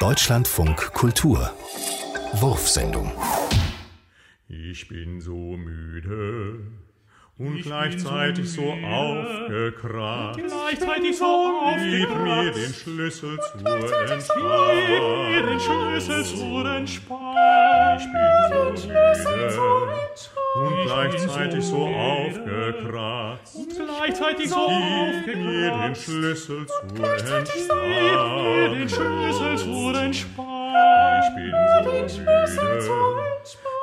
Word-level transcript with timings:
Deutschlandfunk 0.00 0.94
Kultur 0.94 1.52
Wurfsendung 2.32 3.12
Ich 4.48 4.88
bin 4.88 5.20
so 5.20 5.58
müde 5.58 6.60
und 7.36 7.56
ich 7.56 7.64
gleichzeitig 7.64 8.50
so, 8.50 8.62
so 8.62 8.72
aufgekratzt. 8.72 10.38
Gleichzeitig 10.38 11.18
so 11.18 11.24
aufgekratzt. 11.26 11.84
Gib 11.90 12.08
mir 12.18 12.50
den 12.50 12.72
Schlüssel 12.72 13.38
zur 13.40 14.10
Entspannung. 14.10 15.30
mir 15.32 15.42
den 15.42 15.60
Schlüssel 15.60 16.24
zur 16.24 16.64
Entspannung. 16.64 17.98
Ich 17.98 18.04
bin 18.04 18.80
so 18.80 18.88
müde 18.88 19.69
gleichzeitig 20.90 21.64
so 21.64 21.86
aufgekratzt. 21.86 23.54
Und 23.56 23.68
gleichzeitig 23.76 24.50
so 24.50 24.68
Gib 25.24 25.36
mir 25.36 25.70
den 25.70 25.94
Schlüssel 25.94 26.66
zur 26.66 26.82
Entspannung. 26.82 27.82
mir 27.88 28.68
den 28.70 28.88
Schlüssel 28.88 29.96
Entspannung. 29.96 30.74
Ich 31.22 31.30
bin 31.36 31.52
so 31.68 32.20
müde 32.20 32.90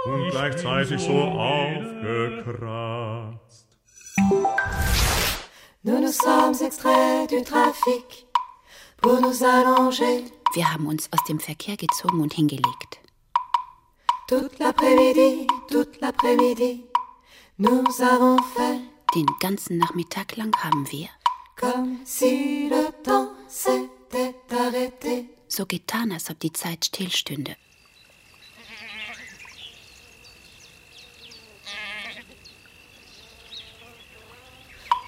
und 0.05 0.29
gleichzeitig 0.31 1.01
so 1.01 1.13
aufgekratzt. 1.13 2.57
Nous 5.83 5.99
nous 6.01 6.17
sommes 6.17 6.61
extraits 6.61 7.27
du 7.29 7.41
trafic 7.43 8.25
pour 9.01 9.21
nous 9.21 9.41
allonger 9.41 10.23
Wir 10.53 10.73
haben 10.73 10.87
uns 10.87 11.09
aus 11.13 11.23
dem 11.29 11.39
Verkehr 11.39 11.77
gezogen 11.77 12.19
und 12.21 12.33
hingelegt. 12.33 12.99
toute 14.27 14.59
l'après-midi, 14.59 15.47
toute 15.69 16.01
l'après-midi. 16.01 16.83
Nous 17.59 17.83
avons 18.01 18.37
fait 18.55 18.79
Den 19.15 19.25
ganzen 19.39 19.77
Nachmittag 19.77 20.35
lang 20.37 20.51
haben 20.63 20.85
wir 20.91 21.09
comme 21.59 21.97
si 22.05 22.69
le 22.69 22.91
temps 23.03 23.31
s'était 23.47 24.35
arrêté. 24.51 25.25
so 25.47 25.65
getan, 25.65 26.11
als 26.11 26.29
ob 26.29 26.39
die 26.39 26.53
Zeit 26.53 26.85
stillstünde. 26.85 27.55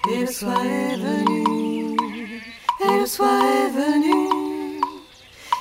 Et 0.08 0.20
le 0.20 0.26
soir 0.26 0.64
est 0.64 0.96
venu, 0.96 1.94
et 2.80 3.00
le 3.00 3.06
soir 3.06 3.44
est 3.44 3.70
venu, 3.70 4.80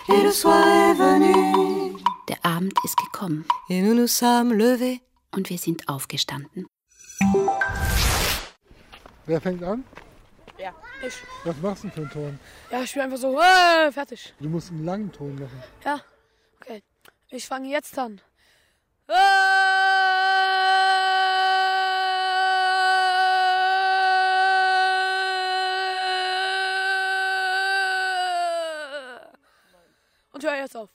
et 0.08 0.24
le 0.24 0.32
soir 0.32 0.66
est 0.66 0.94
venu, 0.96 1.96
Der 2.30 2.38
Abend 2.44 2.74
ist 2.84 2.98
gekommen 2.98 3.44
et 3.70 3.82
nous 3.82 3.94
nous 3.94 4.08
sommes 4.08 4.54
levés. 4.54 5.02
und 5.36 5.50
wir 5.50 5.58
sind 5.60 5.88
aufgestanden. 5.88 6.66
Wer 9.30 9.40
fängt 9.40 9.62
an? 9.62 9.84
Ja, 10.58 10.74
ich. 11.06 11.14
Was 11.44 11.56
machst 11.58 11.84
du 11.84 11.90
für 11.90 12.02
einen 12.02 12.10
Ton? 12.10 12.40
Ja, 12.72 12.82
ich 12.82 12.90
spiele 12.90 13.06
einfach 13.06 13.20
so, 13.20 13.40
äh, 13.40 13.92
fertig. 13.92 14.34
Du 14.40 14.50
musst 14.50 14.72
einen 14.72 14.84
langen 14.84 15.12
Ton 15.12 15.36
machen. 15.36 15.64
Ja, 15.86 16.02
okay. 16.60 16.82
Ich 17.30 17.46
fange 17.46 17.70
jetzt 17.70 17.96
an. 18.00 18.20
Äh, 19.08 19.14
Und 30.32 30.44
hör 30.44 30.56
jetzt 30.56 30.76
auf. 30.76 30.90